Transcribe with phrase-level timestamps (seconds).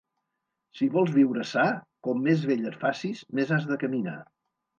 [0.77, 1.65] Si vols viure sa,
[2.07, 4.19] com més vell et facis, més has de caminar.